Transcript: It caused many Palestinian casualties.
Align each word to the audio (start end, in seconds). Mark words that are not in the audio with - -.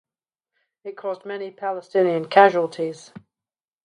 It 0.83 0.97
caused 0.97 1.25
many 1.25 1.51
Palestinian 1.51 2.25
casualties. 2.27 3.11